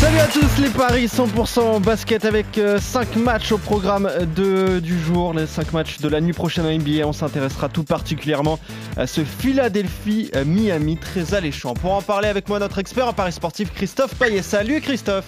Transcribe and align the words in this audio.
Salut 0.00 0.16
à 0.16 0.26
tous 0.28 0.62
les 0.62 0.70
paris 0.70 1.04
100% 1.04 1.82
basket 1.82 2.24
avec 2.24 2.58
5 2.78 3.16
matchs 3.16 3.52
au 3.52 3.58
programme 3.58 4.10
de, 4.34 4.80
du 4.80 4.98
jour, 4.98 5.34
les 5.34 5.46
5 5.46 5.74
matchs 5.74 5.98
de 5.98 6.08
la 6.08 6.22
nuit 6.22 6.32
prochaine 6.32 6.64
en 6.64 6.72
NBA. 6.72 7.06
On 7.06 7.12
s'intéressera 7.12 7.68
tout 7.68 7.84
particulièrement 7.84 8.58
à 8.96 9.06
ce 9.06 9.22
Philadelphie-Miami 9.22 10.96
très 10.96 11.34
alléchant. 11.34 11.74
Pour 11.74 11.92
en 11.92 12.00
parler 12.00 12.28
avec 12.28 12.48
moi, 12.48 12.58
notre 12.58 12.78
expert 12.78 13.08
en 13.08 13.12
paris 13.12 13.32
sportif 13.32 13.74
Christophe 13.74 14.14
Payet. 14.14 14.40
Salut 14.40 14.80
Christophe 14.80 15.26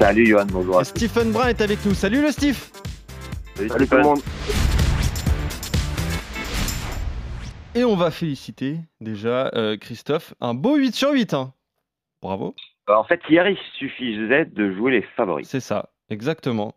Salut 0.00 0.26
Johan, 0.26 0.46
bonjour. 0.50 0.84
Stephen 0.84 1.30
Brun 1.30 1.46
est 1.46 1.60
avec 1.60 1.86
nous. 1.86 1.94
Salut 1.94 2.20
le 2.20 2.32
Steve 2.32 2.58
Salut, 3.54 3.86
tout 3.86 3.96
le 3.98 4.02
monde. 4.02 4.20
Et 7.76 7.84
on 7.84 7.94
va 7.94 8.10
féliciter 8.10 8.80
déjà 9.00 9.52
euh, 9.54 9.76
Christophe. 9.76 10.34
Un 10.40 10.54
beau 10.54 10.74
8 10.74 10.92
sur 10.92 11.12
8. 11.12 11.34
Hein. 11.34 11.52
Bravo. 12.20 12.56
En 12.88 13.04
fait, 13.04 13.20
hier, 13.28 13.48
il 13.48 13.58
suffisait 13.78 14.44
de 14.44 14.72
jouer 14.72 14.92
les 14.92 15.02
favoris. 15.02 15.48
C'est 15.48 15.60
ça, 15.60 15.90
exactement. 16.08 16.74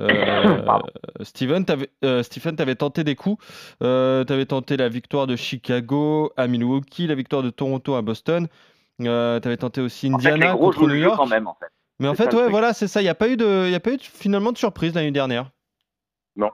Euh, 0.00 0.08
Steven, 1.22 1.64
euh, 2.04 2.22
tu 2.22 2.62
avais 2.62 2.74
tenté 2.74 3.04
des 3.04 3.14
coups. 3.14 3.44
Euh, 3.82 4.24
tu 4.24 4.32
avais 4.32 4.46
tenté 4.46 4.76
la 4.76 4.88
victoire 4.88 5.26
de 5.26 5.36
Chicago 5.36 6.32
à 6.36 6.46
Milwaukee, 6.46 7.06
la 7.06 7.14
victoire 7.14 7.42
de 7.42 7.50
Toronto 7.50 7.94
à 7.94 8.02
Boston. 8.02 8.48
tu 8.98 9.08
avais 9.08 9.56
tenté 9.56 9.80
aussi 9.80 10.08
Indiana 10.08 10.36
en 10.36 10.40
fait, 10.40 10.46
les 10.46 10.52
gros 10.58 10.70
contre 10.72 10.88
New 10.88 10.94
York. 10.94 11.16
quand 11.16 11.26
même, 11.26 11.46
en 11.46 11.54
fait. 11.54 11.66
Mais 12.00 12.08
en 12.08 12.14
fait, 12.14 12.34
ouais, 12.34 12.48
voilà, 12.48 12.72
c'est 12.72 12.88
ça. 12.88 13.00
Il 13.00 13.04
n'y 13.04 13.10
a 13.10 13.14
pas 13.14 13.28
eu 13.28 13.36
de, 13.36 13.66
il 13.66 13.70
y 13.70 13.74
a 13.76 13.80
pas 13.80 13.92
eu 13.92 13.96
de- 13.96 14.02
finalement 14.02 14.50
de 14.50 14.58
surprise 14.58 14.94
l'année 14.94 15.12
dernière. 15.12 15.50
Non. 16.34 16.50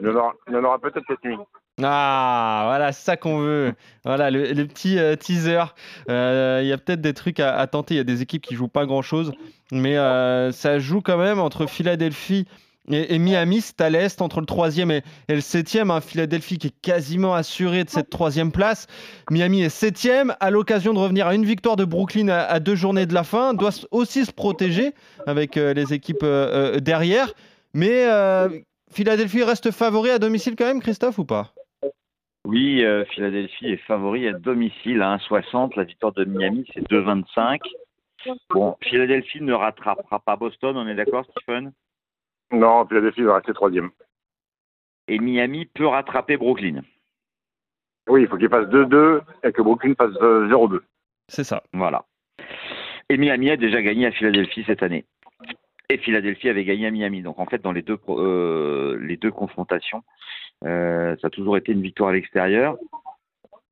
Il 0.00 0.06
y 0.06 0.10
en 0.10 0.14
aura, 0.14 0.32
il 0.48 0.54
y 0.54 0.56
en 0.56 0.64
aura 0.64 0.78
peut-être 0.78 1.04
cette 1.06 1.22
nuit. 1.24 1.36
Ah, 1.82 2.62
voilà, 2.66 2.92
c'est 2.92 3.04
ça 3.04 3.16
qu'on 3.16 3.38
veut. 3.38 3.72
Voilà, 4.04 4.30
le, 4.30 4.52
le 4.52 4.66
petit 4.66 4.98
euh, 4.98 5.14
teaser. 5.14 5.62
Euh, 6.10 6.60
Il 6.62 6.68
y 6.68 6.72
a 6.72 6.78
peut-être 6.78 7.00
des 7.00 7.14
trucs 7.14 7.40
à, 7.40 7.64
tenter. 7.68 7.94
Il 7.94 7.96
y 7.98 8.00
a 8.00 8.04
des 8.04 8.22
équipes 8.22 8.42
qui 8.42 8.54
jouent 8.56 8.68
pas 8.68 8.84
grand-chose, 8.86 9.32
mais 9.70 9.96
euh, 9.96 10.50
ça 10.50 10.78
joue 10.78 11.00
quand 11.00 11.18
même 11.18 11.38
entre 11.38 11.66
Philadelphie 11.66 12.46
et, 12.90 13.18
Miami. 13.20 13.60
C'est 13.60 13.80
à 13.80 13.90
l'est, 13.90 14.20
entre 14.20 14.40
le 14.40 14.46
troisième 14.46 14.90
et, 14.90 15.02
et 15.28 15.36
le 15.36 15.40
septième. 15.40 15.92
hein. 15.92 16.00
Philadelphie 16.00 16.58
qui 16.58 16.68
est 16.68 16.80
quasiment 16.82 17.34
assuré 17.34 17.84
de 17.84 17.90
cette 17.90 18.10
troisième 18.10 18.50
place. 18.50 18.88
Miami 19.30 19.62
est 19.62 19.68
septième, 19.68 20.34
à 20.40 20.50
l'occasion 20.50 20.94
de 20.94 20.98
revenir 20.98 21.28
à 21.28 21.34
une 21.36 21.44
victoire 21.44 21.76
de 21.76 21.84
Brooklyn 21.84 22.28
à, 22.28 22.58
deux 22.58 22.74
journées 22.74 23.06
de 23.06 23.14
la 23.14 23.22
fin. 23.22 23.54
Doit 23.54 23.70
aussi 23.92 24.24
se 24.24 24.32
protéger 24.32 24.94
avec 25.28 25.54
les 25.54 25.92
équipes 25.92 26.24
derrière. 26.80 27.34
Mais 27.72 28.04
Philadelphie 28.90 29.44
reste 29.44 29.70
favori 29.70 30.10
à 30.10 30.18
domicile 30.18 30.56
quand 30.56 30.64
même, 30.66 30.80
Christophe, 30.80 31.18
ou 31.18 31.24
pas? 31.24 31.52
Oui, 32.48 32.82
euh, 32.82 33.04
Philadelphie 33.04 33.66
est 33.66 33.86
favori 33.86 34.26
à 34.26 34.32
domicile 34.32 35.02
à 35.02 35.14
1,60. 35.18 35.76
La 35.76 35.84
victoire 35.84 36.14
de 36.14 36.24
Miami, 36.24 36.64
c'est 36.72 36.80
2,25. 36.90 37.60
Bon, 38.48 38.74
Philadelphie 38.80 39.42
ne 39.42 39.52
rattrapera 39.52 40.18
pas 40.20 40.36
Boston, 40.36 40.78
on 40.78 40.88
est 40.88 40.94
d'accord, 40.94 41.26
Stephen? 41.26 41.72
Non, 42.50 42.86
Philadelphie 42.86 43.20
va 43.20 43.34
rester 43.34 43.52
troisième. 43.52 43.90
Et 45.08 45.18
Miami 45.18 45.66
peut 45.66 45.88
rattraper 45.88 46.38
Brooklyn. 46.38 46.80
Oui, 48.08 48.22
il 48.22 48.28
faut 48.28 48.38
qu'il 48.38 48.48
fasse 48.48 48.68
2-2 48.68 49.20
et 49.44 49.52
que 49.52 49.60
Brooklyn 49.60 49.92
fasse 49.94 50.16
euh, 50.22 50.48
0-2. 50.48 50.80
C'est 51.28 51.44
ça. 51.44 51.62
Voilà. 51.74 52.06
Et 53.10 53.18
Miami 53.18 53.50
a 53.50 53.58
déjà 53.58 53.82
gagné 53.82 54.06
à 54.06 54.10
Philadelphie 54.10 54.64
cette 54.66 54.82
année. 54.82 55.04
Et 55.90 55.96
Philadelphie 55.96 56.50
avait 56.50 56.66
gagné 56.66 56.86
à 56.86 56.90
Miami. 56.90 57.22
Donc 57.22 57.38
en 57.38 57.46
fait, 57.46 57.62
dans 57.62 57.72
les 57.72 57.80
deux, 57.80 57.96
euh, 58.10 58.98
les 59.00 59.16
deux 59.16 59.30
confrontations, 59.30 60.02
euh, 60.66 61.16
ça 61.22 61.28
a 61.28 61.30
toujours 61.30 61.56
été 61.56 61.72
une 61.72 61.80
victoire 61.80 62.10
à 62.10 62.12
l'extérieur. 62.12 62.76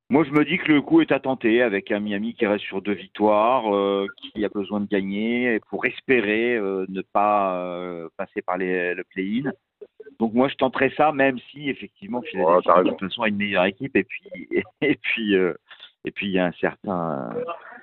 Moi, 0.09 0.23
je 0.23 0.31
me 0.31 0.43
dis 0.43 0.57
que 0.57 0.71
le 0.71 0.81
coup 0.81 1.01
est 1.01 1.11
à 1.11 1.19
tenter 1.19 1.61
avec 1.61 1.91
un 1.91 1.99
Miami 1.99 2.33
qui 2.33 2.47
reste 2.47 2.63
sur 2.63 2.81
deux 2.81 2.93
victoires, 2.93 3.71
euh, 3.75 4.07
qui 4.17 4.43
a 4.43 4.49
besoin 4.49 4.79
de 4.79 4.87
gagner 4.87 5.59
pour 5.69 5.85
espérer 5.85 6.59
ne 6.59 7.01
pas 7.01 8.09
passer 8.17 8.41
par 8.41 8.57
les, 8.57 8.95
le 8.95 9.03
play-in. 9.03 9.51
Donc 10.19 10.33
moi, 10.33 10.47
je 10.47 10.55
tenterai 10.55 10.91
ça, 10.97 11.11
même 11.11 11.37
si 11.51 11.69
effectivement 11.69 12.23
Philadelphie 12.23 12.83
de 12.83 12.89
toute 12.89 13.09
façon 13.09 13.21
a 13.21 13.27
une 13.27 13.37
meilleure 13.37 13.65
équipe 13.65 13.95
et 13.95 14.03
puis 14.03 14.23
et, 14.81 14.95
puis 14.95 15.35
et 15.35 16.11
puis 16.11 16.27
il 16.27 16.33
y 16.33 16.39
a 16.39 16.47
un 16.47 16.53
certain 16.53 17.29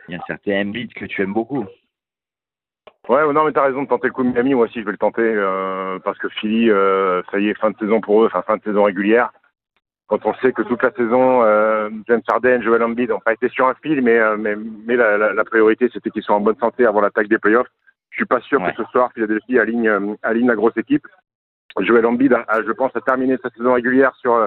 il 0.08 0.12
y 0.12 0.14
a 0.16 0.18
un 0.18 0.24
certain 0.26 0.62
Embiid 0.62 0.92
que 0.92 1.04
tu 1.04 1.22
aimes 1.22 1.34
beaucoup. 1.34 1.64
Ouais, 3.08 3.32
non, 3.32 3.44
mais 3.44 3.52
t'as 3.52 3.64
raison 3.64 3.82
de 3.82 3.88
tenter 3.88 4.06
le 4.08 4.12
coup 4.14 4.22
de 4.24 4.30
Miami. 4.30 4.54
Moi 4.54 4.64
aussi, 4.64 4.80
je 4.80 4.84
vais 4.84 4.92
le 4.92 4.98
tenter 4.98 5.22
euh, 5.22 5.98
parce 6.04 6.18
que 6.18 6.28
Philly, 6.28 6.70
euh, 6.70 7.22
ça 7.30 7.38
y 7.38 7.48
est, 7.48 7.58
fin 7.58 7.70
de 7.70 7.76
saison 7.78 8.00
pour 8.00 8.22
eux, 8.22 8.26
enfin 8.26 8.42
fin 8.42 8.56
de 8.56 8.62
saison 8.62 8.84
régulière. 8.84 9.30
Quand 10.06 10.24
on 10.26 10.34
sait 10.34 10.52
que 10.52 10.62
toute 10.62 10.82
la 10.82 10.90
saison, 10.92 11.42
euh, 11.42 11.88
James 12.08 12.22
Harden, 12.28 12.62
Joel 12.62 12.82
Embiid 12.82 13.10
n'ont 13.10 13.20
pas 13.20 13.32
été 13.32 13.48
sur 13.48 13.66
un 13.68 13.74
fil, 13.82 14.02
mais 14.02 14.18
euh, 14.18 14.36
mais, 14.38 14.54
mais 14.86 14.96
la, 14.96 15.16
la, 15.18 15.32
la 15.32 15.44
priorité 15.44 15.88
c'était 15.92 16.10
qu'ils 16.10 16.22
soient 16.22 16.36
en 16.36 16.40
bonne 16.40 16.58
santé 16.58 16.84
avant 16.86 17.00
l'attaque 17.00 17.28
des 17.28 17.38
playoffs. 17.38 17.68
Je 18.10 18.16
suis 18.16 18.26
pas 18.26 18.40
sûr 18.40 18.60
Ouais. 18.60 18.72
que 18.72 18.82
ce 18.84 18.90
soir 18.90 19.10
Philadelphie 19.14 19.58
aligne 19.58 19.88
euh, 19.88 20.14
aligne 20.22 20.46
la 20.48 20.56
grosse 20.56 20.76
équipe. 20.76 21.06
Joel 21.80 22.06
Embiid, 22.06 22.32
a, 22.32 22.44
a, 22.48 22.62
je 22.62 22.70
pense, 22.72 22.94
a 22.94 23.00
terminé 23.00 23.36
sa 23.42 23.50
saison 23.50 23.72
régulière 23.74 24.14
sur 24.20 24.34
euh, 24.34 24.46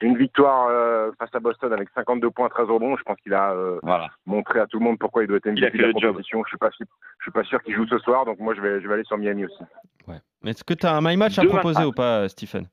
une 0.00 0.16
victoire 0.16 0.68
euh, 0.70 1.10
face 1.18 1.30
à 1.34 1.40
Boston 1.40 1.72
avec 1.72 1.88
52 1.94 2.30
points, 2.30 2.48
13 2.48 2.68
rebonds. 2.68 2.96
Je 2.96 3.02
pense 3.02 3.18
qu'il 3.22 3.34
a 3.34 3.52
euh, 3.52 3.78
Voilà. 3.82 4.08
montré 4.26 4.60
à 4.60 4.66
tout 4.66 4.78
le 4.78 4.84
monde 4.84 4.98
pourquoi 4.98 5.22
il 5.24 5.26
doit 5.26 5.38
être 5.38 5.46
MVP 5.46 5.58
Il 5.60 5.64
a 5.64 5.70
fait 5.70 5.78
de 5.78 5.82
la 6.00 6.08
compétition. 6.10 6.42
Je 6.44 6.48
suis 6.50 6.58
pas 6.58 6.70
sûr, 6.70 6.86
je 7.18 7.24
suis 7.24 7.32
pas 7.32 7.44
sûr 7.44 7.62
qu'il 7.62 7.74
joue 7.74 7.86
ce 7.86 7.98
soir, 7.98 8.24
donc 8.24 8.38
moi 8.38 8.54
je 8.54 8.60
vais 8.60 8.80
je 8.80 8.86
vais 8.88 8.94
aller 8.94 9.04
sur 9.04 9.18
Miami 9.18 9.46
aussi. 9.46 9.62
Ouais. 10.06 10.18
Mais 10.42 10.50
est-ce 10.52 10.64
que 10.64 10.74
tu 10.74 10.86
as 10.86 10.94
un 10.96 11.00
my 11.00 11.16
match 11.16 11.38
à 11.38 11.42
Deux 11.42 11.48
proposer 11.48 11.84
ou 11.84 11.92
pas, 11.92 12.28
Stephen? 12.28 12.66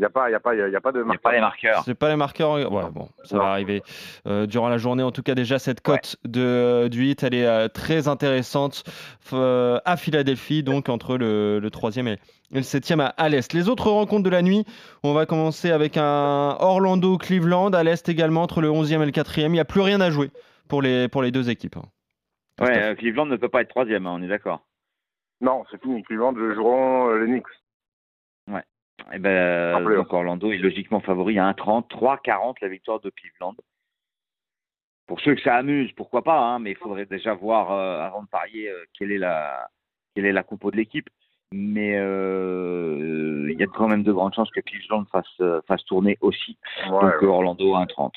Il 0.00 0.04
y 0.04 0.06
a 0.06 0.08
pas 0.08 0.30
y 0.30 0.34
a 0.34 0.40
pas 0.40 0.54
y 0.54 0.62
a 0.62 0.80
pas 0.80 0.92
de 0.92 1.02
Il 1.02 1.08
n'y 1.08 1.14
a 1.14 1.18
pas 1.18 1.32
les 1.32 1.40
marqueurs. 1.40 1.82
C'est 1.84 1.94
pas 1.94 2.08
les 2.08 2.16
marqueurs. 2.16 2.52
Ouais, 2.52 2.64
bon, 2.90 3.10
ça 3.24 3.36
Non. 3.36 3.42
va 3.42 3.50
arriver 3.50 3.82
euh, 4.26 4.46
durant 4.46 4.70
la 4.70 4.78
journée. 4.78 5.02
En 5.02 5.10
tout 5.12 5.22
cas, 5.22 5.34
déjà, 5.34 5.58
cette 5.58 5.82
cote 5.82 6.16
de, 6.24 6.88
du 6.88 7.00
8, 7.00 7.22
elle 7.24 7.34
est 7.34 7.44
euh, 7.46 7.68
très 7.68 8.08
intéressante 8.08 8.82
euh, 9.34 9.78
à 9.84 9.98
Philadelphie, 9.98 10.62
donc 10.62 10.88
entre 10.88 11.18
le, 11.18 11.60
3e 11.62 12.08
et, 12.08 12.12
et 12.12 12.18
le 12.54 12.60
7e 12.62 12.98
à, 13.02 13.08
à 13.08 13.28
l'Est. 13.28 13.52
Les 13.52 13.68
autres 13.68 13.90
rencontres 13.90 14.22
de 14.22 14.30
la 14.30 14.40
nuit, 14.40 14.64
on 15.02 15.12
va 15.12 15.26
commencer 15.26 15.70
avec 15.70 15.98
un 15.98 16.56
Orlando-Cleveland, 16.60 17.70
à 17.74 17.82
l'Est 17.84 18.08
également, 18.08 18.42
entre 18.42 18.62
le 18.62 18.68
11e 18.70 19.02
et 19.02 19.06
le 19.06 19.12
4e. 19.12 19.42
Il 19.42 19.52
n'y 19.52 19.60
a 19.60 19.66
plus 19.66 19.82
rien 19.82 20.00
à 20.00 20.08
jouer 20.10 20.30
pour 20.66 20.80
les, 20.80 21.08
pour 21.08 21.20
les 21.22 21.30
deux 21.30 21.50
équipes. 21.50 21.76
hein. 21.76 21.84
Ouais, 22.64 22.82
euh, 22.82 22.94
Cleveland 22.94 23.26
ne 23.26 23.36
peut 23.36 23.48
pas 23.50 23.60
être 23.60 23.68
troisième, 23.68 24.06
hein, 24.06 24.12
on 24.18 24.22
est 24.22 24.28
d'accord. 24.28 24.60
Non, 25.42 25.64
c'est 25.70 25.80
fini. 25.82 26.02
Cleveland 26.04 26.34
joueront 26.54 27.10
euh, 27.10 27.18
les 27.18 27.26
Knicks. 27.26 27.44
Eh 29.12 29.18
ben, 29.18 29.74
En 29.74 29.84
playoff. 29.84 30.04
donc 30.04 30.12
Orlando 30.12 30.52
est 30.52 30.58
logiquement 30.58 31.00
favori 31.00 31.38
à 31.38 31.50
1,30, 31.50 31.88
3,40 31.90 32.56
la 32.62 32.68
victoire 32.68 33.00
de 33.00 33.10
Cleveland. 33.10 33.54
Pour 35.06 35.20
ceux 35.20 35.34
que 35.34 35.42
ça 35.42 35.56
amuse, 35.56 35.90
pourquoi 35.92 36.22
pas, 36.22 36.38
hein, 36.38 36.58
mais 36.60 36.70
il 36.70 36.76
faudrait 36.76 37.06
déjà 37.06 37.34
voir 37.34 37.72
euh, 37.72 38.00
avant 38.06 38.22
de 38.22 38.28
parier 38.28 38.68
euh, 38.68 38.84
quelle 38.96 39.10
est 39.10 39.18
la 39.18 39.68
quelle 40.14 40.26
est 40.26 40.32
la 40.32 40.44
compo 40.44 40.70
de 40.70 40.76
l'équipe. 40.76 41.08
Mais 41.52 41.96
euh, 41.98 43.48
il 43.50 43.58
y 43.58 43.64
a 43.64 43.66
quand 43.66 43.88
même 43.88 44.04
de 44.04 44.12
grandes 44.12 44.34
chances 44.34 44.50
que 44.50 44.60
Cleveland 44.60 45.04
fasse 45.10 45.26
euh, 45.40 45.60
fasse 45.66 45.84
tourner 45.84 46.16
aussi. 46.20 46.56
Ouais, 46.84 46.90
donc 46.90 47.02
ouais. 47.02 47.24
euh, 47.24 47.26
Orlando 47.26 47.74
à 47.74 47.84
1,30. 47.86 48.12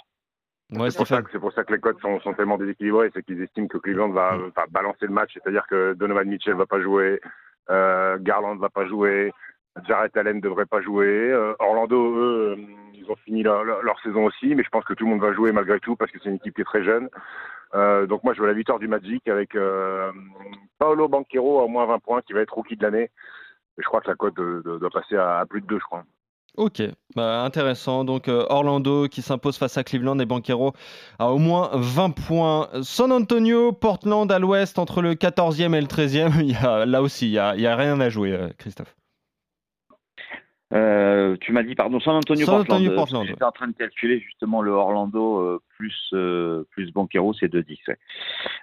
Ouais, 0.77 0.89
c'est 0.91 0.97
pour, 0.97 1.41
pour 1.41 1.53
ça 1.53 1.63
que 1.63 1.73
les 1.73 1.79
codes 1.79 1.99
sont, 1.99 2.19
sont 2.21 2.33
tellement 2.33 2.57
déséquilibrés, 2.57 3.09
c'est 3.13 3.23
qu'ils 3.23 3.41
estiment 3.41 3.67
que 3.67 3.77
Cleveland 3.77 4.09
va, 4.09 4.37
va 4.55 4.65
balancer 4.69 5.05
le 5.05 5.13
match, 5.13 5.31
c'est-à-dire 5.33 5.65
que 5.67 5.93
Donovan 5.93 6.27
Mitchell 6.27 6.55
va 6.55 6.65
pas 6.65 6.81
jouer, 6.81 7.19
euh, 7.69 8.17
Garland 8.19 8.55
va 8.55 8.69
pas 8.69 8.87
jouer, 8.87 9.31
Jarrett 9.87 10.15
Allen 10.15 10.39
devrait 10.39 10.65
pas 10.65 10.81
jouer, 10.81 11.07
euh, 11.07 11.55
Orlando 11.59 12.15
eux, 12.15 12.55
euh, 12.57 12.65
ils 12.93 13.09
ont 13.09 13.15
fini 13.15 13.43
leur, 13.43 13.99
saison 14.03 14.25
aussi, 14.25 14.53
mais 14.55 14.63
je 14.63 14.69
pense 14.69 14.85
que 14.85 14.93
tout 14.93 15.05
le 15.05 15.11
monde 15.11 15.21
va 15.21 15.33
jouer 15.33 15.51
malgré 15.51 15.79
tout 15.79 15.95
parce 15.95 16.11
que 16.11 16.19
c'est 16.21 16.29
une 16.29 16.35
équipe 16.35 16.55
qui 16.55 16.61
est 16.61 16.65
très 16.65 16.83
jeune. 16.83 17.09
Euh, 17.73 18.05
donc 18.05 18.23
moi 18.23 18.33
je 18.33 18.41
veux 18.41 18.47
la 18.47 18.53
victoire 18.53 18.77
du 18.77 18.87
Magic 18.87 19.27
avec 19.27 19.57
Paolo 20.77 21.07
Banquero 21.07 21.59
à 21.59 21.63
au 21.63 21.67
moins 21.67 21.85
20 21.87 21.99
points 21.99 22.21
qui 22.21 22.33
va 22.33 22.41
être 22.41 22.53
rookie 22.53 22.77
de 22.77 22.83
l'année. 22.83 23.09
Je 23.77 23.83
crois 23.83 24.01
que 24.01 24.09
la 24.09 24.15
cote 24.15 24.35
doit 24.35 24.89
passer 24.91 25.15
à, 25.15 25.43
plus 25.49 25.61
de 25.61 25.65
2 25.65 25.79
je 25.79 25.85
crois. 25.85 26.03
Ok, 26.55 26.83
bah, 27.15 27.41
intéressant. 27.41 28.05
Donc 28.05 28.27
Orlando 28.27 29.07
qui 29.07 29.23
s'impose 29.23 29.57
face 29.57 29.75
à 29.79 29.83
Cleveland 29.83 30.19
et 30.19 30.25
Banquero 30.27 30.73
à 31.17 31.31
au 31.31 31.39
moins 31.39 31.71
20 31.73 32.11
points. 32.11 32.69
San 32.83 33.11
Antonio, 33.11 33.71
Portland 33.71 34.31
à 34.31 34.37
l'ouest 34.37 34.77
entre 34.77 35.01
le 35.01 35.15
14e 35.15 35.73
et 35.73 35.81
le 35.81 35.87
13e. 35.87 36.39
Il 36.41 36.51
y 36.51 36.55
a, 36.55 36.85
là 36.85 37.01
aussi, 37.01 37.25
il 37.25 37.31
n'y 37.31 37.65
a, 37.67 37.75
rien 37.75 37.99
à 37.99 38.09
jouer, 38.09 38.37
Christophe. 38.59 38.95
Euh, 40.73 41.37
tu 41.39 41.51
m'as 41.51 41.63
dit, 41.63 41.75
pardon, 41.75 41.99
San 41.99 42.15
Antonio 42.15 42.45
San 42.45 42.55
Portland. 42.57 42.77
Antonio, 42.79 42.91
Euh, 42.91 42.95
Portland, 42.95 43.27
J'étais 43.27 43.43
en 43.43 43.51
train 43.51 43.67
de 43.67 43.73
calculer 43.75 44.19
justement 44.19 44.61
le 44.61 44.71
Orlando 44.71 45.39
euh, 45.39 45.59
plus 45.77 46.09
euh, 46.13 46.63
plus 46.71 46.91
Banquero, 46.91 47.33
c'est 47.33 47.51
2,10. 47.51 47.77
ouais. 47.87 47.97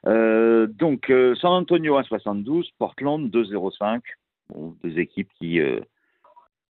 Euh, 0.07 0.67
donc 0.67 1.13
San 1.41 1.53
Antonio 1.53 1.97
à 1.97 2.03
72, 2.03 2.71
Portland 2.79 3.31
2,05. 3.31 4.01
Bon, 4.49 4.75
deux 4.83 4.99
équipes 4.99 5.29
qui 5.39 5.61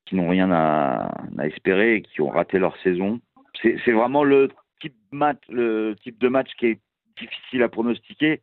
qui 0.06 0.16
n'ont 0.16 0.28
rien 0.28 0.50
à, 0.50 1.10
à 1.38 1.46
espérer 1.46 1.96
et 1.96 2.02
qui 2.02 2.20
ont 2.20 2.28
raté 2.30 2.58
leur 2.58 2.76
saison. 2.82 3.20
C'est 3.62 3.92
vraiment 3.92 4.24
le 4.24 4.48
type 4.80 4.94
match, 5.12 5.38
le 5.48 5.94
type 6.02 6.18
de 6.18 6.28
match 6.28 6.50
qui 6.58 6.66
est 6.66 6.80
difficile 7.18 7.62
à 7.62 7.68
pronostiquer. 7.68 8.40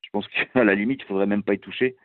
Je 0.00 0.08
pense 0.12 0.26
qu'à 0.54 0.64
la 0.64 0.74
limite, 0.74 1.00
il 1.02 1.06
faudrait 1.06 1.26
même 1.26 1.42
pas 1.42 1.54
y 1.54 1.58
toucher. 1.58 1.96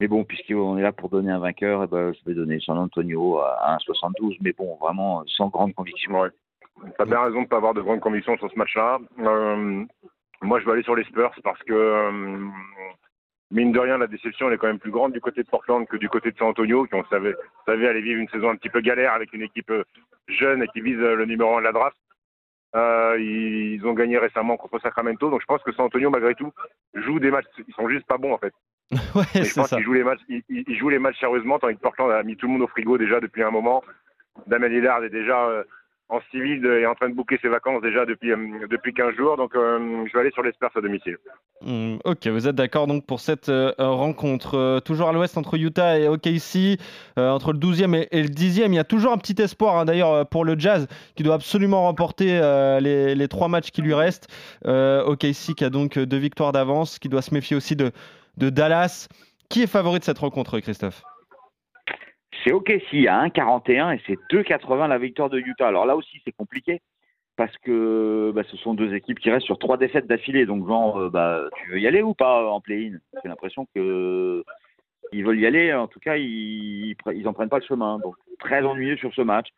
Mais 0.00 0.08
bon, 0.08 0.24
puisqu'on 0.24 0.78
est 0.78 0.82
là 0.82 0.92
pour 0.92 1.10
donner 1.10 1.30
un 1.30 1.38
vainqueur, 1.38 1.84
eh 1.84 1.86
ben, 1.86 2.14
je 2.14 2.24
vais 2.24 2.34
donner 2.34 2.58
San 2.60 2.78
Antonio 2.78 3.38
à 3.38 3.76
1,72. 3.86 4.38
Mais 4.40 4.52
bon, 4.52 4.76
vraiment 4.80 5.22
sans 5.26 5.48
grande 5.48 5.74
conviction. 5.74 6.18
Ouais. 6.18 6.30
T'as 6.96 7.04
bien 7.04 7.20
raison 7.20 7.42
de 7.42 7.48
pas 7.48 7.58
avoir 7.58 7.74
de 7.74 7.82
grande 7.82 8.00
conviction 8.00 8.36
sur 8.38 8.50
ce 8.50 8.56
match-là. 8.56 8.98
Euh, 9.18 9.84
moi, 10.40 10.58
je 10.58 10.64
vais 10.64 10.72
aller 10.72 10.82
sur 10.82 10.96
les 10.96 11.04
Spurs 11.04 11.32
parce 11.44 11.62
que, 11.64 11.74
euh, 11.74 12.48
mine 13.50 13.72
de 13.72 13.78
rien, 13.78 13.98
la 13.98 14.06
déception 14.06 14.50
est 14.50 14.56
quand 14.56 14.68
même 14.68 14.78
plus 14.78 14.90
grande 14.90 15.12
du 15.12 15.20
côté 15.20 15.42
de 15.42 15.48
Portland 15.48 15.86
que 15.86 15.98
du 15.98 16.08
côté 16.08 16.30
de 16.30 16.38
San 16.38 16.48
Antonio, 16.48 16.86
qui 16.86 16.94
on 16.94 17.04
savait, 17.04 17.34
savait 17.66 17.88
aller 17.88 18.00
vivre 18.00 18.20
une 18.20 18.28
saison 18.30 18.48
un 18.48 18.56
petit 18.56 18.70
peu 18.70 18.80
galère 18.80 19.12
avec 19.12 19.34
une 19.34 19.42
équipe 19.42 19.70
euh, 19.70 19.84
jeune 20.28 20.62
et 20.62 20.68
qui 20.68 20.80
vise 20.80 20.96
le 20.96 21.26
numéro 21.26 21.58
1 21.58 21.60
de 21.60 21.64
la 21.64 21.72
draft. 21.72 21.96
Ils 23.18 23.84
ont 23.84 23.92
gagné 23.92 24.16
récemment 24.16 24.56
contre 24.56 24.80
Sacramento, 24.80 25.28
donc 25.28 25.42
je 25.42 25.46
pense 25.46 25.62
que 25.62 25.72
San 25.72 25.86
Antonio, 25.86 26.08
malgré 26.08 26.34
tout, 26.34 26.52
joue 26.94 27.20
des 27.20 27.30
matchs. 27.30 27.46
Ils 27.68 27.74
sont 27.74 27.88
juste 27.88 28.06
pas 28.06 28.16
bons 28.16 28.32
en 28.32 28.38
fait. 28.38 28.54
ouais, 29.14 29.44
je 29.44 29.54
pense 29.54 29.74
jouent 29.80 29.92
les 29.92 30.02
matchs, 30.04 30.20
ils- 30.28 30.42
ils 30.48 30.76
jouent 30.76 30.88
les 30.88 30.98
matchs 30.98 31.18
sérieusement, 31.20 31.58
tandis 31.58 31.76
que 31.76 31.80
Portland 31.80 32.10
a 32.10 32.22
mis 32.22 32.36
tout 32.36 32.46
le 32.46 32.52
monde 32.54 32.62
au 32.62 32.66
frigo 32.68 32.98
déjà 32.98 33.20
depuis 33.20 33.42
un 33.42 33.50
moment. 33.50 33.82
Damien 34.46 34.68
Lillard 34.68 35.04
est 35.04 35.10
déjà 35.10 35.46
euh, 35.48 35.62
en 36.08 36.20
civil 36.32 36.64
et 36.66 36.86
en 36.86 36.94
train 36.96 37.08
de 37.08 37.14
bouquer 37.14 37.38
ses 37.40 37.48
vacances 37.48 37.82
déjà 37.82 38.04
depuis 38.04 38.32
euh, 38.32 38.66
depuis 38.68 38.92
15 38.92 39.14
jours, 39.14 39.36
donc 39.36 39.54
euh, 39.54 40.04
je 40.08 40.12
vais 40.12 40.20
aller 40.20 40.30
sur 40.32 40.42
les 40.42 40.50
Spurs 40.52 40.70
à 40.74 40.80
domicile. 40.80 41.18
Hmm, 41.62 41.98
ok, 42.04 42.26
vous 42.28 42.48
êtes 42.48 42.56
d'accord 42.56 42.88
donc 42.88 43.06
pour 43.06 43.20
cette 43.20 43.50
rencontre. 43.78 44.80
Toujours 44.84 45.08
à 45.08 45.12
l'ouest 45.12 45.36
entre 45.38 45.56
Utah 45.58 45.98
et 45.98 46.08
OKC, 46.08 46.80
entre 47.16 47.52
le 47.52 47.58
12e 47.58 47.94
et, 47.94 48.08
et 48.10 48.22
le 48.22 48.28
10e. 48.28 48.66
Il 48.68 48.74
y 48.74 48.78
a 48.78 48.84
toujours 48.84 49.12
un 49.12 49.18
petit 49.18 49.40
espoir 49.40 49.76
hein, 49.76 49.84
d'ailleurs 49.84 50.26
pour 50.26 50.44
le 50.44 50.58
Jazz 50.58 50.88
qui 51.14 51.22
doit 51.22 51.34
absolument 51.34 51.82
remporter 51.82 52.40
les, 52.80 53.14
les 53.14 53.28
trois 53.28 53.48
matchs 53.48 53.70
qui 53.70 53.82
lui 53.82 53.94
restent. 53.94 54.28
OKC 54.64 55.54
qui 55.54 55.64
a 55.64 55.70
donc 55.70 55.98
deux 55.98 56.16
victoires 56.16 56.52
d'avance, 56.52 56.98
qui 56.98 57.08
doit 57.08 57.22
se 57.22 57.34
méfier 57.34 57.56
aussi 57.56 57.76
de, 57.76 57.92
de 58.36 58.50
Dallas. 58.50 59.08
Qui 59.48 59.62
est 59.62 59.66
favori 59.66 59.98
de 59.98 60.04
cette 60.04 60.18
rencontre, 60.18 60.60
Christophe? 60.60 61.02
C'est 62.44 62.52
OKC 62.52 63.06
à 63.08 63.26
1,41 63.26 63.96
et 63.96 64.00
c'est 64.06 64.18
2,80 64.30 64.88
la 64.88 64.98
victoire 64.98 65.28
de 65.28 65.38
Utah. 65.38 65.68
Alors 65.68 65.86
là 65.86 65.96
aussi, 65.96 66.20
c'est 66.24 66.32
compliqué 66.32 66.80
parce 67.36 67.56
que 67.58 68.32
bah, 68.34 68.42
ce 68.50 68.56
sont 68.58 68.74
deux 68.74 68.94
équipes 68.94 69.18
qui 69.18 69.30
restent 69.30 69.46
sur 69.46 69.58
trois 69.58 69.76
défaites 69.76 70.06
d'affilée. 70.06 70.46
Donc, 70.46 70.66
genre, 70.66 70.98
euh, 70.98 71.10
bah, 71.10 71.44
tu 71.56 71.70
veux 71.70 71.80
y 71.80 71.86
aller 71.86 72.02
ou 72.02 72.14
pas 72.14 72.50
en 72.50 72.60
play-in? 72.60 72.98
J'ai 73.22 73.28
l'impression 73.28 73.66
que 73.74 74.44
ils 75.12 75.24
veulent 75.24 75.40
y 75.40 75.46
aller. 75.46 75.72
En 75.72 75.88
tout 75.88 76.00
cas, 76.00 76.16
ils, 76.16 76.94
ils 77.14 77.28
en 77.28 77.32
prennent 77.32 77.48
pas 77.48 77.58
le 77.58 77.64
chemin. 77.64 77.98
Donc, 77.98 78.14
très 78.38 78.62
ennuyeux 78.62 78.96
sur 78.96 79.12
ce 79.14 79.22
match. 79.22 79.48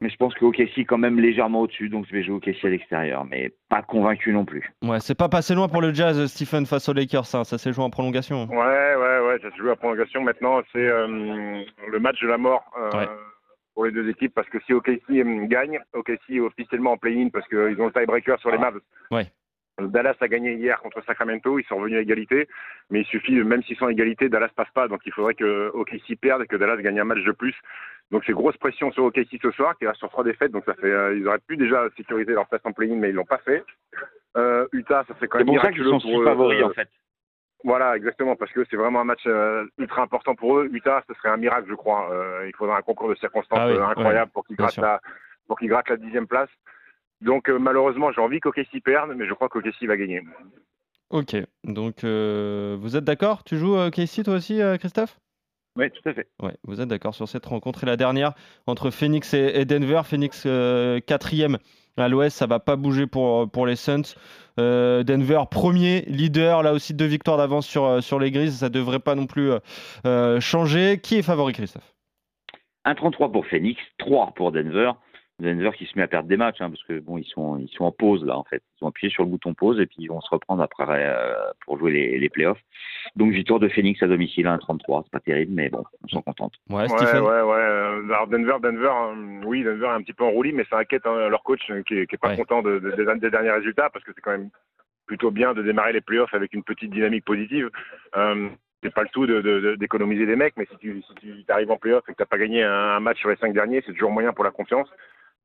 Mais 0.00 0.08
je 0.08 0.16
pense 0.16 0.32
que 0.34 0.44
OKC 0.46 0.78
est 0.78 0.84
quand 0.86 0.96
même 0.98 1.20
légèrement 1.20 1.60
au-dessus. 1.60 1.88
Donc, 1.90 2.06
je 2.08 2.12
vais 2.12 2.22
jouer 2.22 2.36
OKC 2.36 2.64
à 2.64 2.68
l'extérieur. 2.68 3.24
Mais 3.26 3.52
pas 3.68 3.82
convaincu 3.82 4.32
non 4.32 4.44
plus. 4.46 4.72
Ouais, 4.82 4.98
c'est 5.00 5.14
pas 5.14 5.28
passé 5.28 5.54
loin 5.54 5.68
pour 5.68 5.82
le 5.82 5.92
Jazz, 5.92 6.26
Stephen, 6.26 6.64
face 6.64 6.88
aux 6.88 6.94
Lakers. 6.94 7.34
hein. 7.34 7.44
Ça 7.44 7.58
s'est 7.58 7.72
joué 7.72 7.84
en 7.84 7.90
prolongation. 7.90 8.46
Ouais, 8.46 8.56
ouais, 8.96 9.20
ouais, 9.26 9.38
ça 9.42 9.50
se 9.50 9.56
joue 9.56 9.68
à 9.70 9.76
prolongation. 9.76 10.22
Maintenant, 10.22 10.60
c'est 10.72 10.78
euh, 10.88 11.06
le 11.88 11.98
match 12.00 12.20
de 12.22 12.28
la 12.28 12.38
mort 12.38 12.64
euh, 12.78 12.96
Ouais. 12.98 13.08
pour 13.74 13.84
les 13.84 13.92
deux 13.92 14.08
équipes 14.08 14.32
parce 14.34 14.48
que 14.48 14.58
si 14.66 14.72
OKC 14.72 15.02
euh, 15.10 15.46
gagne, 15.46 15.78
OKC 15.92 16.18
est 16.30 16.40
officiellement 16.40 16.92
en 16.92 16.96
play-in 16.96 17.28
parce 17.28 17.46
qu'ils 17.48 17.80
ont 17.80 17.86
le 17.86 17.92
tiebreaker 17.92 18.38
sur 18.40 18.50
les 18.50 18.58
Mavs. 18.58 18.80
Ouais. 19.10 19.26
Dallas 19.80 20.16
a 20.20 20.28
gagné 20.28 20.54
hier 20.54 20.78
contre 20.82 21.02
Sacramento, 21.06 21.58
ils 21.58 21.64
sont 21.64 21.76
revenus 21.76 21.96
à 21.98 22.02
égalité, 22.02 22.48
mais 22.90 23.00
il 23.00 23.06
suffit, 23.06 23.32
même 23.32 23.62
s'ils 23.62 23.76
sont 23.78 23.86
à 23.86 23.92
égalité, 23.92 24.28
Dallas 24.28 24.50
passe 24.54 24.68
pas, 24.74 24.88
donc 24.88 25.00
il 25.06 25.12
faudrait 25.12 25.32
que 25.32 25.70
OKC 25.72 26.16
perde 26.20 26.42
et 26.42 26.46
que 26.46 26.56
Dallas 26.56 26.76
gagne 26.82 27.00
un 27.00 27.04
match 27.04 27.24
de 27.24 27.32
plus. 27.32 27.54
Donc 28.10 28.24
c'est 28.26 28.32
grosse 28.32 28.56
pression 28.56 28.90
sur 28.92 29.04
OKC 29.04 29.38
ce 29.40 29.50
soir, 29.52 29.76
qui 29.78 29.86
reste 29.86 29.98
sur 29.98 30.08
trois 30.10 30.24
défaites, 30.24 30.50
donc 30.50 30.64
ça 30.64 30.74
fait, 30.74 30.90
euh, 30.90 31.16
ils 31.16 31.26
auraient 31.28 31.38
pu 31.38 31.56
déjà 31.56 31.86
sécuriser 31.96 32.32
leur 32.32 32.46
place 32.46 32.60
en 32.64 32.72
play-in, 32.72 32.96
mais 32.96 33.10
ils 33.10 33.14
l'ont 33.14 33.24
pas 33.24 33.38
fait. 33.38 33.64
Euh, 34.36 34.66
Utah, 34.72 35.04
ça 35.06 35.14
fait 35.14 35.28
quand 35.28 35.38
même 35.38 35.46
pour 35.46 35.60
ça 35.60 35.70
qu'ils 35.70 35.82
miraculeux 35.82 36.00
sont 36.00 36.08
pour 36.08 36.20
eux, 36.20 36.24
favoris 36.24 36.60
euh, 36.60 36.66
en 36.66 36.70
fait. 36.70 36.88
voilà, 37.62 37.96
exactement, 37.96 38.34
parce 38.34 38.52
que 38.52 38.64
c'est 38.68 38.76
vraiment 38.76 39.00
un 39.00 39.04
match 39.04 39.22
euh, 39.26 39.64
ultra 39.78 40.02
important 40.02 40.34
pour 40.34 40.58
eux. 40.58 40.68
Utah, 40.72 41.04
ce 41.08 41.14
serait 41.14 41.28
un 41.28 41.36
miracle, 41.36 41.66
je 41.68 41.74
crois. 41.74 42.10
Il 42.46 42.54
faudrait 42.56 42.76
un 42.76 42.82
concours 42.82 43.08
de 43.08 43.14
circonstances 43.14 43.58
Ah 43.60 43.68
oui, 43.68 43.78
incroyable 43.78 44.32
pour 44.32 44.44
qu'ils 44.44 44.56
grattent 44.56 44.72
sûr. 44.72 44.82
la, 44.82 45.00
pour 45.46 45.58
qu'ils 45.58 45.68
grattent 45.68 45.88
la 45.88 45.96
dixième 45.96 46.26
place. 46.26 46.50
Donc 47.20 47.48
malheureusement, 47.48 48.10
j'ai 48.12 48.20
envie 48.20 48.40
qu'OKC 48.40 48.82
perde, 48.82 49.12
mais 49.14 49.26
je 49.26 49.34
crois 49.34 49.48
qu'OKC 49.48 49.84
va 49.84 49.96
gagner. 49.96 50.22
Ok, 51.10 51.36
donc 51.64 52.02
vous 52.02 52.96
êtes 52.96 53.04
d'accord? 53.04 53.44
Tu 53.44 53.56
joues 53.56 53.76
euh, 53.76 53.90
KC 53.90 54.24
toi 54.24 54.34
aussi, 54.34 54.60
Christophe? 54.80 55.18
Oui, 55.80 55.90
tout 55.90 56.06
à 56.06 56.12
fait. 56.12 56.28
Ouais, 56.42 56.54
vous 56.64 56.82
êtes 56.82 56.88
d'accord 56.88 57.14
sur 57.14 57.26
cette 57.26 57.46
rencontre 57.46 57.84
et 57.84 57.86
la 57.86 57.96
dernière 57.96 58.34
entre 58.66 58.90
Phoenix 58.90 59.32
et, 59.32 59.64
Denver. 59.64 60.02
Phoenix 60.04 60.42
euh, 60.44 61.00
quatrième 61.00 61.56
à 61.96 62.08
l'ouest, 62.08 62.36
ça 62.36 62.46
va 62.46 62.58
pas 62.58 62.76
bouger 62.76 63.06
pour, 63.06 63.50
pour 63.50 63.66
les 63.66 63.76
Suns. 63.76 64.14
Euh, 64.58 65.02
Denver 65.02 65.40
premier, 65.50 66.02
leader, 66.02 66.62
là 66.62 66.74
aussi 66.74 66.92
deux 66.92 67.06
victoires 67.06 67.38
d'avance 67.38 67.66
sur, 67.66 67.84
euh, 67.84 68.00
sur 68.02 68.18
les 68.18 68.30
Grises, 68.30 68.58
ça 68.58 68.68
devrait 68.68 68.98
pas 68.98 69.14
non 69.14 69.26
plus 69.26 69.52
euh, 70.04 70.38
changer. 70.40 71.00
Qui 71.02 71.16
est 71.16 71.22
favori, 71.22 71.54
Christophe? 71.54 71.94
1,33 72.84 73.32
pour 73.32 73.46
Phoenix, 73.46 73.80
3 73.98 74.32
pour 74.36 74.52
Denver. 74.52 74.92
Denver 75.40 75.70
qui 75.76 75.86
se 75.86 75.96
met 75.96 76.02
à 76.02 76.08
perdre 76.08 76.28
des 76.28 76.36
matchs, 76.36 76.60
hein, 76.60 76.70
parce 76.70 76.82
que 76.84 76.98
bon, 77.00 77.18
ils 77.18 77.24
sont, 77.24 77.58
ils 77.58 77.68
sont 77.68 77.84
en 77.84 77.92
pause 77.92 78.24
là 78.24 78.36
en 78.38 78.44
fait. 78.44 78.62
Ils 78.80 78.84
ont 78.84 78.88
appuyé 78.88 79.10
sur 79.12 79.22
le 79.24 79.28
bouton 79.30 79.54
pause 79.54 79.80
et 79.80 79.86
puis 79.86 79.96
ils 79.98 80.08
vont 80.08 80.20
se 80.20 80.30
reprendre 80.30 80.62
après 80.62 80.84
euh, 80.88 81.34
pour 81.64 81.78
jouer 81.78 81.92
les, 81.92 82.18
les 82.18 82.28
playoffs. 82.28 82.60
Donc 83.16 83.32
victoire 83.32 83.58
de 83.60 83.68
Phoenix 83.68 84.02
à 84.02 84.06
domicile 84.06 84.46
à 84.46 84.56
1,33, 84.56 85.02
c'est 85.04 85.10
pas 85.12 85.20
terrible, 85.20 85.52
mais 85.54 85.68
bon, 85.68 85.84
on 86.04 86.08
s'en 86.08 86.22
contente. 86.22 86.54
Ouais, 86.68 86.82
Ouais, 86.82 86.88
Stephen 86.88 87.22
ouais, 87.22 87.42
ouais. 87.42 88.14
Alors 88.14 88.26
Denver, 88.28 88.56
Denver, 88.62 88.90
euh, 88.92 89.40
oui, 89.44 89.62
Denver 89.64 89.86
est 89.86 89.90
un 89.90 90.02
petit 90.02 90.12
peu 90.12 90.24
en 90.24 90.30
roulis, 90.30 90.52
mais 90.52 90.64
ça 90.70 90.78
inquiète 90.78 91.06
hein, 91.06 91.28
leur 91.28 91.42
coach 91.42 91.60
euh, 91.70 91.82
qui, 91.82 91.94
est, 91.98 92.06
qui 92.06 92.14
est 92.14 92.18
pas 92.18 92.28
Ouais. 92.30 92.36
content 92.36 92.62
de- 92.62 92.78
de- 92.78 92.90
des- 92.92 93.20
des 93.20 93.30
derniers 93.30 93.50
résultats 93.50 93.90
parce 93.90 94.04
que 94.04 94.12
c'est 94.14 94.20
quand 94.20 94.32
même 94.32 94.50
plutôt 95.06 95.30
bien 95.30 95.54
de 95.54 95.62
démarrer 95.62 95.92
les 95.92 96.00
playoffs 96.00 96.34
avec 96.34 96.52
une 96.54 96.62
petite 96.62 96.90
dynamique 96.92 97.24
positive. 97.24 97.70
Euh, 98.16 98.48
c'est 98.82 98.94
pas 98.94 99.02
le 99.02 99.08
tout 99.12 99.26
de- 99.26 99.40
de- 99.42 99.60
de- 99.60 99.74
d'économiser 99.74 100.24
des 100.24 100.36
mecs, 100.36 100.54
mais 100.56 100.66
si 100.70 100.76
tu, 100.78 101.02
si 101.02 101.14
tu 101.44 101.52
arrives 101.52 101.70
en 101.70 101.76
playoff 101.76 102.02
et 102.08 102.12
que 102.12 102.16
t'as 102.18 102.24
pas 102.26 102.38
gagné 102.38 102.62
un, 102.62 102.72
un 102.72 103.00
match 103.00 103.18
sur 103.18 103.28
les 103.28 103.36
cinq 103.36 103.52
derniers, 103.52 103.82
c'est 103.84 103.92
toujours 103.92 104.10
moyen 104.12 104.32
pour 104.32 104.44
la 104.44 104.50
confiance. 104.52 104.88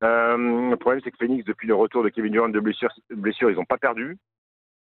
Euh, 0.04 0.70
le 0.70 0.76
problème, 0.76 1.02
c'est 1.04 1.12
que 1.12 1.18
Phoenix, 1.18 1.46
depuis 1.46 1.68
le 1.68 1.76
retour 1.76 2.04
de 2.04 2.10
Kevin 2.10 2.32
Durant 2.32 2.50
de 2.50 2.60
blessure, 2.60 2.90
blessure 3.10 3.50
ils 3.50 3.56
n'ont 3.56 3.66
pas 3.66 3.78
perdu. 3.78 4.18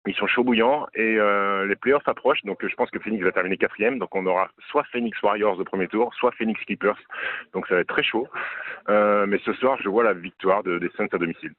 Ils 0.07 0.15
sont 0.17 0.27
chauds 0.27 0.43
bouillants 0.43 0.87
et 0.95 1.17
euh, 1.17 1.65
les 1.67 1.77
playoffs 1.77 2.09
approchent. 2.09 2.43
Donc, 2.45 2.67
je 2.67 2.75
pense 2.75 2.91
que 2.91 2.99
Phoenix 2.99 3.23
va 3.23 3.31
terminer 3.31 3.57
quatrième. 3.57 4.01
Donc, 4.01 4.15
on 4.17 4.27
aura 4.27 4.49
soit 4.69 4.83
Phoenix 4.91 5.21
Warriors 5.23 5.61
au 5.61 5.65
premier 5.65 5.87
tour, 5.87 6.13
soit 6.15 6.33
Phoenix 6.33 6.61
Clippers. 6.65 6.99
Donc, 7.53 7.69
ça 7.69 7.75
va 7.77 7.83
être 7.83 7.89
très 7.89 8.03
chaud. 8.03 8.27
Euh, 8.89 9.27
mais 9.29 9.39
ce 9.45 9.53
soir, 9.53 9.79
je 9.81 9.89
vois 9.89 10.03
la 10.03 10.13
victoire 10.13 10.65
de- 10.65 10.79
des 10.81 10.91
Suns 10.97 11.07
à 11.13 11.19
domicile. 11.19 11.53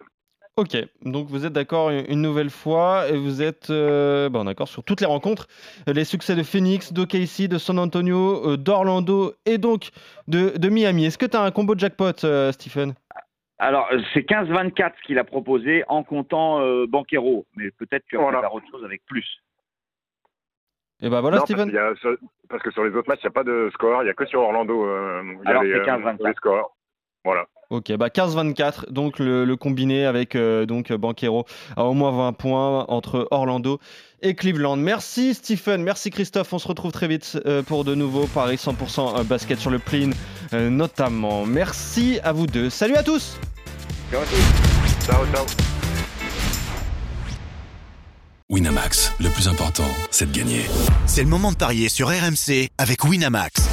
Ok, 0.56 0.76
donc 1.02 1.30
vous 1.30 1.48
êtes 1.48 1.54
d'accord 1.54 1.90
une 1.90 2.22
nouvelle 2.22 2.52
fois 2.52 3.08
et 3.10 3.18
vous 3.18 3.42
êtes 3.42 3.70
bon, 3.72 4.44
d'accord 4.44 4.68
sur 4.68 4.84
toutes 4.84 5.02
les 5.02 5.08
rencontres. 5.08 5.48
Les 5.88 6.04
succès 6.04 6.36
de 6.36 6.44
Phoenix, 6.44 6.94
d'OKC, 6.94 7.48
de 7.48 7.58
San 7.58 7.80
Antonio, 7.80 8.56
d'Orlando 8.56 9.34
et 9.48 9.58
donc 9.58 9.90
de, 10.28 10.56
de 10.56 10.70
Miami. 10.70 11.06
Est-ce 11.06 11.18
que 11.18 11.26
tu 11.26 11.38
as 11.38 11.42
un 11.42 11.50
combo 11.50 11.76
jackpot, 11.76 12.24
euh, 12.24 12.52
Stephen? 12.52 12.94
Alors, 13.60 13.88
euh, 13.92 14.00
c'est 14.14 14.22
15-24 14.28 14.94
ce 14.98 15.04
qu'il 15.04 15.20
a 15.20 15.24
proposé 15.24 15.84
en 15.88 16.04
comptant 16.04 16.60
euh, 16.62 16.86
Banquero, 16.88 17.46
mais 17.56 17.72
peut-être 17.72 18.04
tu 18.08 18.18
vas 18.18 18.24
Voilà. 18.24 18.42
faire 18.42 18.54
autre 18.54 18.66
chose 18.72 18.84
avec 18.84 19.06
plus. 19.06 19.26
Et 21.02 21.10
ben 21.10 21.22
voilà, 21.22 21.38
Non, 21.38 21.44
parce, 21.48 21.62
a- 21.76 21.96
sur- 21.96 22.18
parce 22.50 22.64
que 22.64 22.72
sur 22.72 22.84
les 22.86 22.96
autres 22.96 23.10
matchs, 23.10 23.20
il 23.24 23.26
n'y 23.28 23.30
a 23.30 23.32
pas 23.32 23.44
de 23.44 23.70
score. 23.74 24.02
Il 24.02 24.06
n'y 24.06 24.12
a 24.12 24.14
que 24.14 24.26
sur 24.26 24.42
Orlando. 24.42 24.86
euh, 24.86 25.22
il 25.26 25.44
y 25.44 25.48
a 25.48 25.50
Alors, 25.50 25.64
les, 25.64 25.74
c'est 25.74 25.80
euh, 25.80 25.86
15-24. 25.86 26.70
Voilà. 27.26 27.46
Ok, 27.70 27.92
bah 27.94 28.10
15-24, 28.10 28.92
donc 28.92 29.18
le, 29.18 29.46
le 29.46 29.56
combiné 29.56 30.06
avec 30.06 30.36
euh, 30.36 30.68
donc 30.68 30.92
Banquero 30.94 31.46
à 31.76 31.86
au 31.86 31.94
moins 31.94 32.12
20 32.12 32.34
points 32.34 32.86
entre 32.88 33.28
Orlando 33.32 33.80
et 34.22 34.36
Cleveland. 34.36 34.76
Merci 34.76 35.34
Stephen, 35.34 35.82
merci 35.82 36.12
Christophe, 36.12 36.54
on 36.54 36.60
se 36.60 36.68
retrouve 36.68 36.92
très 36.92 37.08
vite 37.08 37.40
euh, 37.48 37.64
pour 37.64 37.84
de 37.84 37.96
nouveaux 37.96 38.28
paris 38.28 38.58
100% 38.58 39.24
basket 39.24 39.60
sur 39.60 39.72
le 39.72 39.80
plane 39.80 40.14
euh, 40.54 40.70
notamment. 40.70 41.48
Merci 41.48 42.20
à 42.24 42.32
vous 42.32 42.46
deux, 42.46 42.70
salut 42.70 42.96
à 42.96 43.02
tous 43.02 43.40
Ciao, 44.12 44.22
ciao. 45.34 45.46
Winamax, 48.50 49.14
le 49.20 49.30
plus 49.30 49.48
important, 49.48 49.88
c'est 50.12 50.32
de 50.32 50.38
gagner. 50.38 50.62
C'est 51.08 51.24
le 51.24 51.30
moment 51.30 51.52
de 51.52 51.58
parier 51.58 51.90
sur 51.90 52.10
RMC 52.10 52.70
avec 52.78 53.04
Winamax. 53.04 53.73